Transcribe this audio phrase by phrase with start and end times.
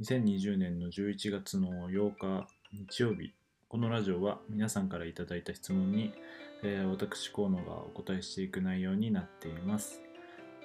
[0.00, 3.34] 2020年の11月の8日日曜日
[3.68, 6.14] このラジオは皆さんからいただいた質問に、
[6.62, 10.00] えー私河野がお答えしていく内容になっています。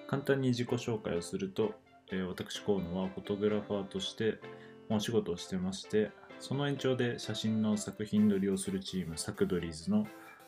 [0.08, 1.74] 簡単に自己紹介をすると、
[2.14, 4.40] えー私河野はフォトグラファーとして
[4.90, 10.08] お仕事をしてましてその延長で写真の作品撮りをするチームサクドリーズの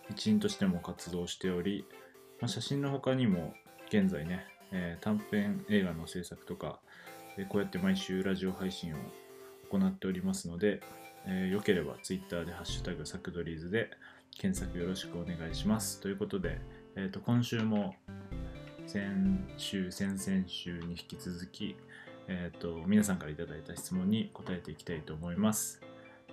[0.10, 1.86] 一員としても活動しており、
[2.40, 3.54] まあ、写真の他にも
[3.90, 6.80] 現在ね、えー短編映画の制作とか、
[7.38, 8.98] えこうやって毎週ラジオ配信を
[9.70, 10.82] 行っておりますので、
[11.26, 13.92] えーよければ Twitter で「ハッシュタグサクドリーズ」で
[14.38, 16.02] 検索よろしくお願いします。
[16.02, 16.60] ということで、
[16.96, 17.96] えーと今週も
[18.88, 21.76] 先週、先々週に引き続き、
[22.28, 25.82] えーと皆さんからいただいた質問に答えていきたいと思います。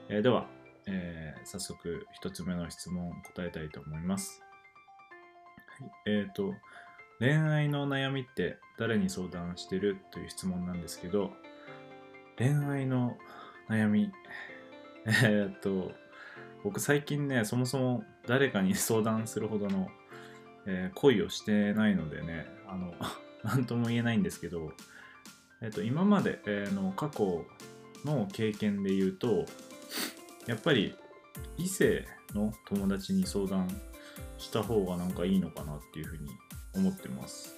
[0.08, 0.46] えーでは、
[0.86, 4.42] えー早速1つ目の質問答えたいと思います。
[5.78, 6.54] はい、えっ、と、
[7.20, 11.32] 恋愛の悩みって誰に相談してるという質問なんですけど、
[12.36, 13.16] 恋愛の
[13.68, 14.12] 悩み、
[15.06, 15.92] えっと、
[16.64, 19.88] 僕最近ね、そもそも誰かに相談するほどの、
[20.66, 22.94] えー恋をしてないのでね、あの、
[23.44, 24.72] なんとも言えないんですけど、
[25.60, 27.46] えっと、今まで、えーの過去
[28.04, 29.46] の経験で言うと、
[30.46, 30.96] やっぱり
[31.56, 33.68] 異性の友達に相談
[34.38, 36.28] した方がなんかいいのかなっていうふうに
[36.74, 37.54] 思ってます。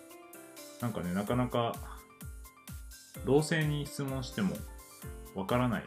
[0.81, 1.75] なんかね、なかなか
[3.25, 4.57] 同性に質問しても
[5.35, 5.85] わからない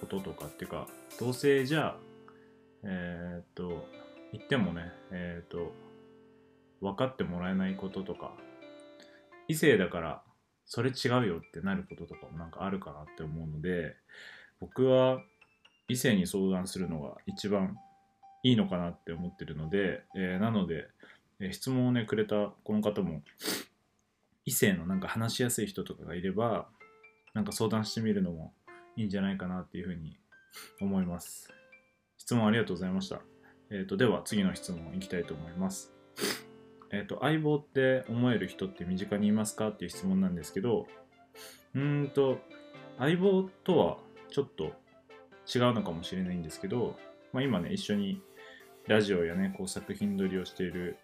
[0.00, 0.86] こととかっていうか、
[1.18, 1.96] 同性じゃ、
[2.82, 3.86] えーっと、
[4.32, 5.72] 言ってもね、えーっと、
[6.80, 8.32] 分かってもらえないこととか、
[9.48, 10.22] 異性だから
[10.64, 13.96] それ違うよってなることとかもなんかあるかなって思うので、
[14.60, 15.20] 僕は
[15.88, 17.76] 異性に相談するのが一番
[18.44, 20.86] いいのかなって思ってるので、えーなので、
[21.40, 23.22] え質問をねくれたこの方も
[24.44, 26.68] 異性のなんか話しやすい人とかがいれば
[27.34, 28.52] なんか相談してみるのも
[28.96, 30.18] いいんじゃないかなっていうふうに
[30.80, 31.48] 思います。
[32.18, 33.20] 質問ありがとうございました、
[33.70, 35.92] えー、とでは次の質問いきたいと思います。
[36.92, 40.86] えっ、と相棒って思える人って身近にいますかっていう質問なんですけど
[41.74, 42.38] うーんと
[42.98, 43.98] 相棒とは
[44.30, 44.72] ちょっと
[45.52, 46.96] 違うのかもしれないんですけど、
[47.32, 48.20] まあ、今ね一緒に
[48.86, 50.96] ラジオやねこう作品撮りをしている、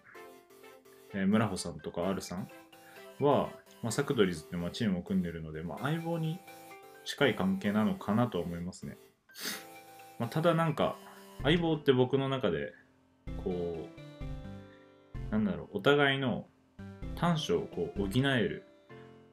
[1.13, 2.49] えー村穂さんとか R さん
[3.19, 3.49] は、
[3.81, 6.39] まあ、サクドリズってまあチームを組んでるので、まあ、相棒に
[7.05, 8.97] 近い関係なのかなと思いますね、
[10.19, 10.97] まあ、ただなんか
[11.43, 12.73] 相棒って僕の中で
[13.43, 16.45] こうなんだろうお互いの
[17.15, 18.65] 短所をこう補える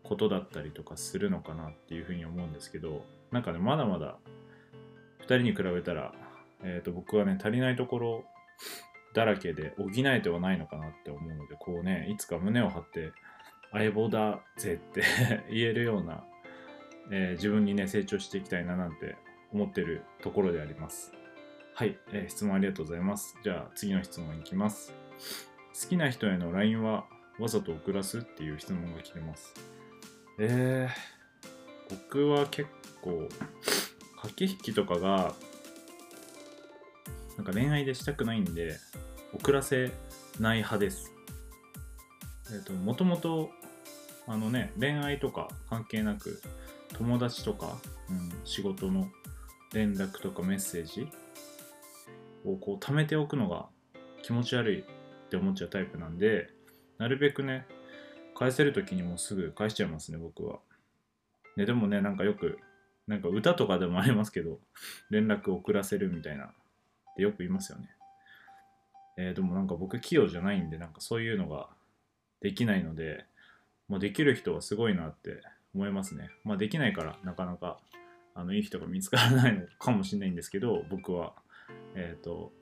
[0.03, 4.19] ことだったりとかするのかなっていうふうに思うんですけどなんかねまだまだ
[5.23, 6.13] 2人に比べたら、
[6.63, 8.25] えー、と僕はね足りないところ
[9.15, 13.13] だらけで補えてはないのかなって思うのでこうねいつか胸を張って
[13.73, 15.03] 相棒だぜって
[15.49, 16.25] 言えるような、
[17.11, 19.17] えー自分にね成長していきたいななんて
[19.53, 21.13] 思ってるところであります。
[21.75, 23.37] はい、えー質問ありがとうございます。
[23.43, 24.93] じゃあ次の質問いきます。
[25.81, 27.07] 好きな人への LINE は
[27.39, 29.55] わざと送らすっていう質問が来てます。
[30.39, 32.69] えー、僕は結
[33.01, 33.29] 構
[34.23, 35.35] 駆け引きとかが
[37.37, 38.77] なんか恋愛でしたくないんで
[39.35, 39.93] 送らせ
[40.41, 41.13] ない派です
[42.53, 43.51] えっ、ともともと
[44.27, 46.41] あのね恋愛とか関係なく
[46.95, 47.77] 友達とか、
[48.09, 49.09] うん、仕事の
[49.73, 51.09] 連絡とかメッセージ
[52.45, 53.67] をこう貯めておくのが
[54.23, 54.85] 気持ち悪いっ
[55.31, 56.49] て思っちゃうタイプなんで
[56.99, 57.67] なるべくね
[58.35, 60.59] 返せる時にもすぐ返しちゃいますね僕は
[61.57, 62.59] ねでもねなんかよく
[63.07, 64.59] なんか歌とかでもありますけど
[65.11, 66.49] 連絡遅らせるみたいなっ
[67.17, 67.94] てよく言いますよね。
[69.17, 71.69] えーでもなんか僕器用じゃないんでなんかそういうのが
[72.41, 73.25] できないので、
[73.89, 75.41] まあ、できる人はすごいなって
[75.75, 76.31] 思いますね。
[76.45, 77.79] まあできないからなかなか
[78.35, 81.33] あのいい人が見つからないのかもしれないんですけど僕は
[81.95, 82.53] えっ、と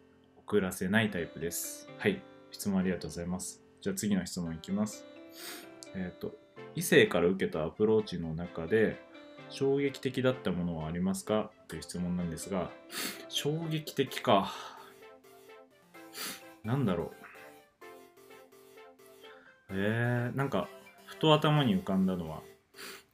[0.46, 1.88] 遅らせないタイプです。
[1.98, 2.20] はい
[2.50, 3.62] 質問ありがとうございます。
[3.80, 5.04] じゃあ次の質問いきます。
[5.94, 6.34] えっ、と
[6.74, 9.00] 異性から受けたアプローチの中で
[9.48, 11.50] 衝撃的だったものはありますか？
[11.68, 12.70] という質問なんですが
[13.28, 14.52] 衝撃的か
[16.64, 17.10] なんだろう。
[19.70, 20.68] えー、なんか
[21.06, 22.42] ふと頭に浮かんだのは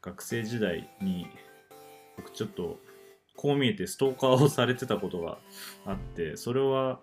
[0.03, 1.27] 学生時代に
[2.17, 2.79] 僕ちょっと
[3.37, 5.39] こう見えてストーカーをされてたことが
[5.87, 6.99] あってそれは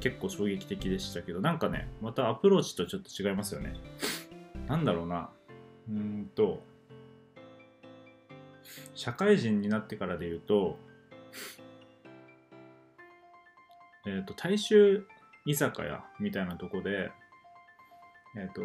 [0.00, 3.74] 結構衝撃的でしたけどなんかねまたアプローチとちょっと違いますよね。
[4.66, 5.28] なんだろうな。
[5.90, 6.62] うーんと
[8.94, 10.78] 社会人になってからで言うと、
[14.06, 15.06] えっ、と、大衆
[15.46, 17.10] 居酒屋みたいなとこで、
[18.36, 18.62] えっ、と、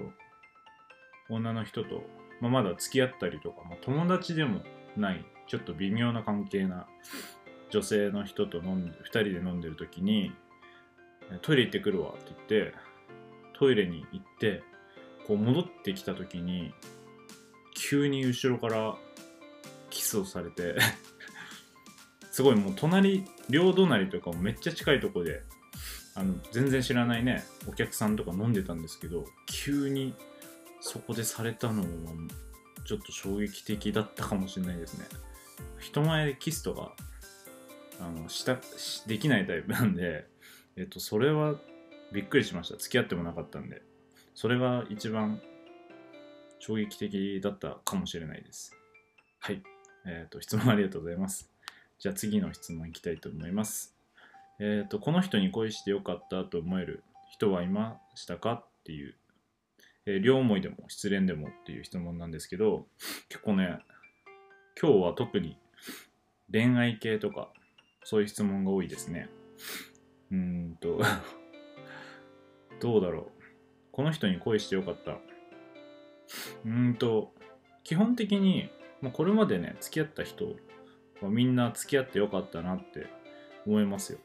[1.30, 2.04] 女の人と、
[2.42, 4.62] まあ、まだ付き合ったりとか、ま、友達でも
[4.98, 6.88] ないちょっと微妙な関係な
[7.70, 10.32] 女性の人と飲んで2人で飲んでる時に
[11.42, 12.74] トイレ行ってくるわって言って
[13.58, 14.64] トイレに行って
[15.28, 16.74] こう戻ってきた時に
[17.76, 18.96] 急に後ろから
[19.90, 20.76] キスをされて
[22.32, 25.44] すごいもう隣両隣とかもめっちゃ近いとこで
[26.16, 30.14] あの全然知らないねお客さんとか飲んでたんですけど急に
[30.82, 31.88] そこでされたのは
[32.86, 35.06] ちょっと衝撃的だったかもしれないですね。
[35.80, 36.96] 人前でキスとか
[38.00, 38.58] あのした
[39.08, 40.26] できないタイプなんで、
[40.78, 41.56] えっと、それは
[42.14, 42.78] びっくりしました。
[42.78, 43.82] 付き合ってもなかったんで。
[44.34, 45.42] それが一番
[46.60, 48.74] 衝撃的だったかもしれないです。
[49.40, 49.62] はい。
[50.06, 51.52] えっ、と質問ありがとうございます。
[52.00, 53.99] じゃあ次の質問いきたいと思います。
[54.60, 58.54] えっ、とこの人に恋してよかったと思える人はいましたか？
[58.54, 59.16] っていう。
[60.06, 62.88] えー、両思いでも失恋でもっていう質問なんですけど
[63.28, 63.78] 結構ね
[64.82, 65.58] 今日は特に
[66.52, 67.50] 恋愛系とか
[68.04, 69.30] そういう質問が多いですね。
[70.32, 71.00] うんと
[72.80, 73.44] どうだろう。
[73.92, 75.20] この人に恋してよかった。
[76.66, 77.34] うんと
[77.84, 78.70] 基本的に、
[79.02, 80.56] まあ、これまでね付き合った人
[81.22, 83.08] はみんな付き合ってよかったなって
[83.66, 84.20] 思いますよ。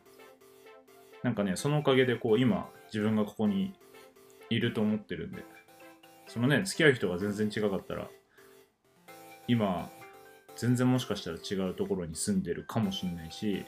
[1.24, 3.74] なんかねそのおかげでこう今自分がここに
[4.48, 5.42] いると思ってるんで。
[6.26, 8.08] そのね付き合う人が全然違かったら
[9.46, 9.90] 今
[10.56, 13.64] 全然もしかしたら違うところに住んでるかもしれないし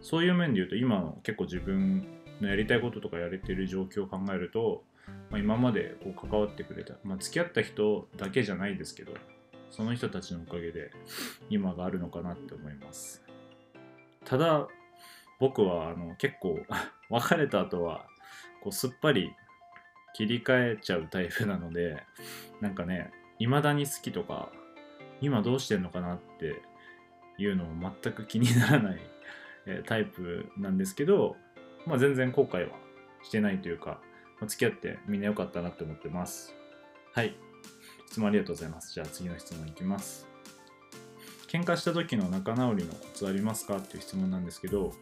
[0.00, 2.06] そういう面で言うと今の結構自分
[2.40, 4.82] のやりたいこととかやれてる状況を考えると、
[5.30, 9.12] まあ、今までこう関わってくれた、まあ、付き合った人だけじゃないですけど
[9.70, 10.90] その人たちのおかげで
[11.50, 13.22] 今があるのかなって思います。
[14.24, 14.68] ただ
[15.42, 16.64] 僕はあの結構
[17.10, 18.06] 別れた後は
[18.62, 19.34] こうすっぱり
[20.14, 22.04] 切り替えちゃうタイプなので
[22.60, 23.10] なんかね
[23.40, 24.52] 未だに好きとか
[25.20, 26.62] 今どうしてんのかなって
[27.38, 29.00] いうのも全く気にならない
[29.84, 31.36] タイプなんですけど、
[31.86, 32.78] まあ、全然後悔は
[33.24, 34.00] してないというか、
[34.38, 36.54] まあ、付き合ってみんな良かったなって思ってます。
[37.14, 37.34] はい。
[38.06, 38.94] 質問ありがとうございます。
[38.94, 40.28] じゃあ次の質問いきます。
[41.48, 43.78] 喧嘩した時の仲直りのコツありますか？
[43.78, 44.92] っていう質問なんですけど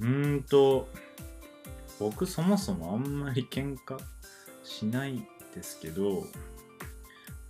[0.00, 0.88] うんと
[1.98, 3.98] 僕そもそもあんまり喧嘩
[4.62, 6.24] しないですけど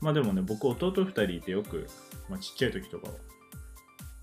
[0.00, 1.89] まあでもね僕弟2人いてよく、
[2.29, 3.15] まあ、ちっちゃい時とかは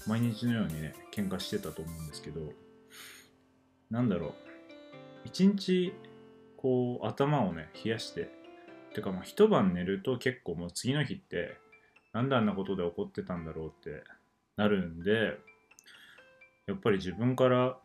[0.07, 2.51] 毎日のようにね喧嘩してたと思うんですけど
[3.91, 4.33] なんだろう
[5.25, 5.93] 一日
[6.57, 8.29] こう頭をね冷やして
[8.93, 11.57] てかまあ一晩寝ると結構もう次の日って
[12.13, 14.03] なんであんなことで怒ってたんだろうって
[14.55, 15.37] なるんで
[16.65, 17.77] やっぱり自分から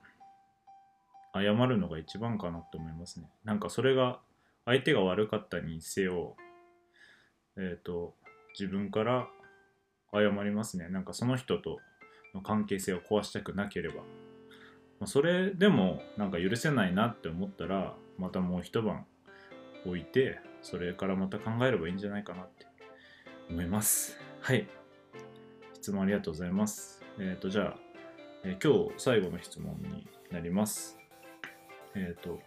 [1.35, 3.27] 謝るのが一番かなって思いますね。
[3.44, 4.21] なんかそれが
[4.65, 6.37] 相手が悪かったにせよ
[7.56, 8.15] えっ、ー、と
[8.59, 9.29] 自分から
[10.12, 10.88] 謝りますね。
[10.88, 11.79] なんかその人と
[12.35, 14.03] の関係性を壊したくなければ、
[14.99, 19.06] ま、それでもなんか許せないなって思ったらまたもう一晩
[19.87, 22.67] 置いてそれからまた考えればいいんじゃないかなって
[23.49, 24.19] 思います。
[24.41, 24.69] はい。
[25.75, 27.03] 質問ありがとうございます。
[27.19, 27.75] えっ、ー、とじゃあ、
[28.44, 31.00] えー、今日最後の質問になります。
[31.95, 32.41] えっ、ー、と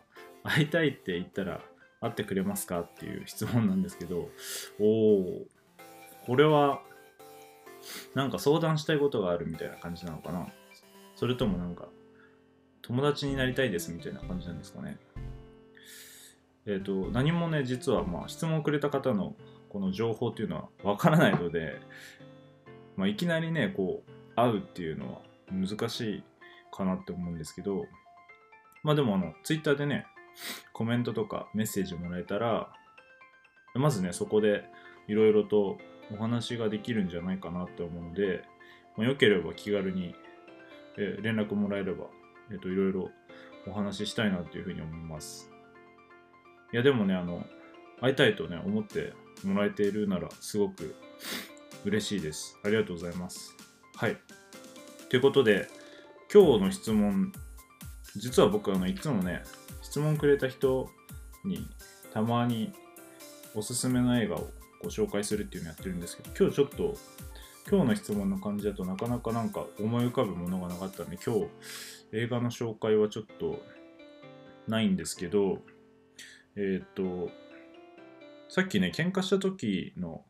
[0.43, 1.61] 会いたいって言ったら
[2.01, 4.29] 会ってくれますかっていう質問なんですけど
[4.79, 5.45] おお
[6.25, 6.81] これは
[8.13, 10.47] なんか相談したいことがあるみたいな感じなのかな。
[11.15, 11.87] それともなんか
[12.81, 14.97] 友達になりたいですみたいな感じなんですかね。
[16.65, 19.35] えっ、ー、と何もね実はまあ質問をくれた方の
[19.69, 21.81] この情報っていうのはわからないので、
[22.95, 25.21] まあ、いきなりねこう会うっていうのは
[25.51, 26.23] 難しい
[26.71, 27.85] かなって思うんですけど
[28.83, 30.05] まあでもあのツイッターでね
[30.73, 32.71] コメントとかメッセージもらえたら
[33.75, 34.65] まずねそこで
[35.07, 35.77] いろいろと
[36.11, 38.43] お話ができるんじゃないかなって思うので、
[38.97, 40.15] まあ、よければ気軽に、
[40.97, 42.05] え連絡もらえれば、
[42.51, 43.09] えっ、と、いろいろ
[43.67, 45.49] お話ししたいなというふうに思います。
[46.71, 47.45] いや、でもね、あの、
[48.01, 49.13] 会いたいとね、思って
[49.43, 50.95] もらえているなら、すごく
[51.85, 52.59] 嬉しいです。
[52.63, 53.55] ありがとうございます。
[53.95, 54.17] はい。
[55.09, 55.67] ということで、
[56.31, 57.31] 今日の質問、
[58.15, 59.43] 実は僕、あの、いつもね、
[59.81, 60.89] 質問くれた人
[61.43, 61.67] に
[62.13, 62.73] たまに
[63.55, 64.49] おすすめの映画を
[64.81, 66.95] ご紹介するっていうのやってるんですけど、今日ちょっと、
[67.69, 71.47] 今日の質問の感じだとなかなかなんか思い浮かぶものがなかったんで、今日
[72.11, 73.63] 映画の紹介はちょっと
[74.67, 75.59] ないんですけど、
[76.55, 77.29] えっ、と、
[78.49, 80.23] さっきね、喧嘩した時の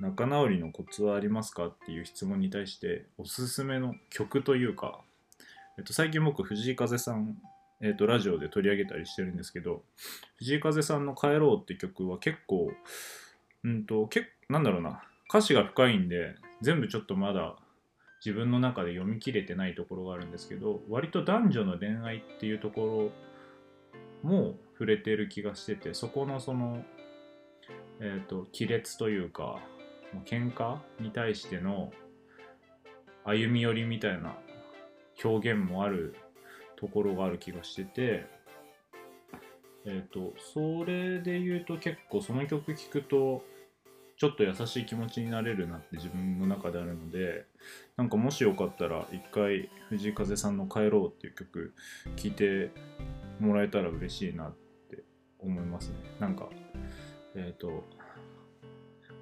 [0.00, 5.00] 仲直りのコツはありますかっていう質問に対しておすすめの曲というか、
[5.78, 7.38] えっと、最近僕藤井風さん、
[7.80, 9.84] えっと、ラジオで取り上げたりしてるんですけど
[10.38, 12.72] 藤井風さんの「帰ろう」って曲は結構
[13.62, 17.56] うんとけなんだろうな歌詞が深いんで全部ちょっとまだ
[18.24, 23.12] 自分の中で読み切れてないところがあるんですけど割と男女の恋愛っていうとこ
[24.24, 26.84] ろも触れてる気がしててそこのその
[28.00, 29.60] えっ、と亀裂というか
[30.12, 31.92] もう喧嘩に対しての
[33.24, 34.36] 歩み寄りみたいな
[35.24, 36.14] 表現もある
[36.76, 38.26] ところがある気がしてて
[39.84, 43.42] えっ、とそれで言うと結構その曲聴くと
[44.18, 47.46] ちょっと優しい気持ちになれるなって自分の中であるので
[47.96, 51.72] なんかもしよかったら一回藤井風さんの「帰ろう」っていう曲
[52.16, 52.70] 聴いて
[53.38, 54.52] もらえたら嬉しいなっ
[54.90, 55.04] て
[55.38, 55.96] 思いますね。
[56.18, 56.48] なんか
[57.34, 57.84] えっ、と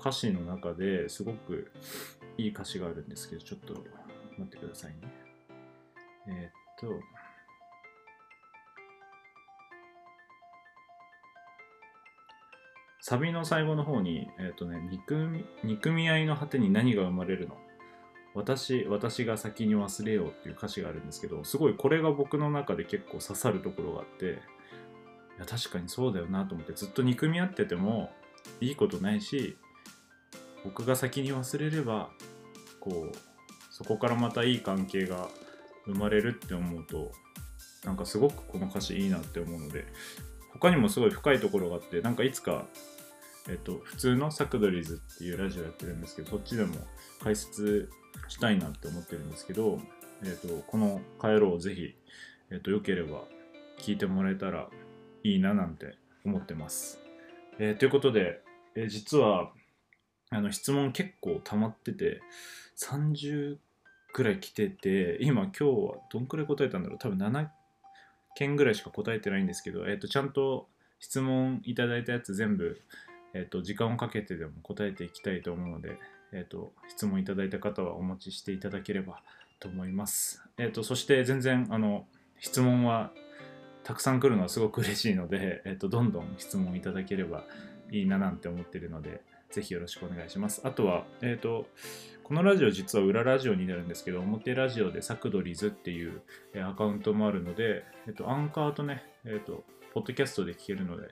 [0.00, 1.70] 歌詞の中ですごく
[2.38, 3.84] いい歌詞があるんですけどちょっと待
[4.42, 5.25] ってくださいね。
[6.28, 7.00] えっ、と
[13.00, 17.56] サビの最後の方に、えっ、とね、憎み、憎み合いの果てに何が生まれるの？
[18.34, 24.28] 私、私が先に忘れようっていう歌詞があるんですけど、すごいこれが僕の中で結構刺さるところがあって、い
[25.38, 28.10] や、確かにそうだよなと思って、ずっと憎み合ってても
[28.60, 29.56] いいことないし、
[30.64, 32.10] 僕が先に忘れれば、
[32.80, 33.16] こう、
[33.70, 35.28] そこからまたいい関係が
[35.86, 37.12] 生まれるって思うと、
[37.84, 39.86] なんかすごくこの歌詞いいなって思うので、
[40.52, 42.66] 他にもすごい深いところがあって、なんかいつか
[43.48, 46.74] えっと、普通のサクドリーズっていうラジオやってるんですけど、そっちでも
[47.22, 47.88] 解説
[48.28, 49.78] したいなって思ってるんですけど、
[50.24, 51.94] えっと、この帰ろうをぜひ、
[52.50, 53.24] えっと、良ければ
[53.78, 54.68] 聞いてもらえたら
[55.22, 56.98] いいななんて思ってます。
[57.58, 58.42] えーということで、
[58.74, 59.52] えー実は、
[60.30, 62.20] あの、質問結構溜まってて、
[62.76, 63.58] 30
[64.16, 67.48] くらい来てて、今今日はどんくらい答えたんだろう多分7
[68.34, 70.68] 件ぐらいしか答えてないんですけど、えっ、と、ちゃんと
[71.00, 72.80] 質問いただいたやつ全部
[73.36, 75.98] えっと時間をかけてでも答えていきたいと思うので、
[76.32, 79.20] えっと質問いただいた方はお待ちしていただければ
[79.60, 80.42] と思います。
[80.56, 82.06] えっとそして全然あの
[82.40, 83.12] 質問は
[83.84, 87.44] たくさん来るのはすごく嬉しいので、えっとどんどん質問いただければ
[87.90, 89.20] いいななんて思ってるので、
[89.50, 90.62] ぜひよろしくお願いします。
[90.64, 91.66] あとは、えっと
[92.26, 96.22] このラジオ実は裏ラジオになるんですけど、表ラジオでサクドリズっていう
[96.60, 99.62] アカウントもあるので、えっとアンカーとね、えっと
[99.94, 101.06] ポッドキャストで聞けるので、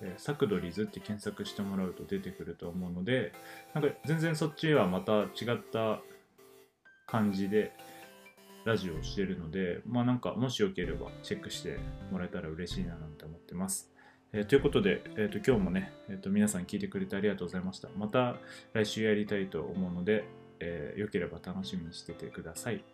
[0.00, 3.34] えーサクドリズって検索してもらうと出てくると思うので、
[3.74, 6.00] なんか全然そっちはまた違った
[7.06, 7.74] 感じで
[8.64, 11.78] ラジオをしてるので、まあなんかもしよければチェックして
[12.10, 13.92] もらえたら嬉しいななんて思ってます。
[14.32, 17.90] えーということで、えー、と今日もね、えー、と皆さん聞いてくれてありがとうございました。
[17.98, 18.36] また
[18.72, 20.24] 来週やりたいと思うので、
[20.60, 22.84] えーよければ楽しみにしててください。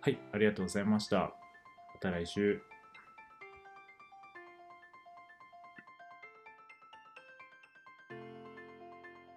[0.00, 1.16] はい、ありがとうございました。
[1.18, 1.32] ま
[2.00, 2.67] た来週。